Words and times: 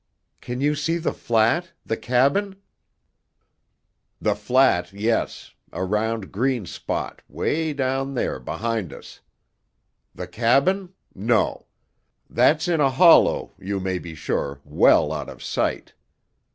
"Can 0.41 0.61
you 0.61 0.73
see 0.73 0.97
the 0.97 1.13
flat, 1.13 1.73
the 1.85 1.95
cabin?" 1.95 2.55
"The 4.19 4.33
flat, 4.33 4.91
yes 4.91 5.53
a 5.71 5.83
round 5.83 6.31
green 6.31 6.65
spot, 6.65 7.21
way 7.29 7.71
down 7.71 8.15
there 8.15 8.39
behind 8.39 8.93
us. 8.93 9.19
The 10.15 10.25
cabin? 10.25 10.93
No. 11.13 11.67
That's 12.27 12.67
in 12.67 12.81
a 12.81 12.89
hollow, 12.89 13.53
you 13.59 13.79
may 13.79 13.99
be 13.99 14.15
sure, 14.15 14.59
well 14.63 15.13
out 15.13 15.29
of 15.29 15.43
sight. 15.43 15.93